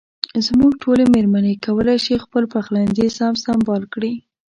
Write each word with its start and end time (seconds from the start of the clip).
زموږ 0.47 0.71
ټولې 0.83 1.03
مېرمنې 1.15 1.53
کولای 1.65 1.97
شي 2.05 2.15
خپل 2.23 2.43
پخلنځي 2.53 3.07
سم 3.17 3.33
سنبال 3.45 3.83
کړي. 3.93 4.13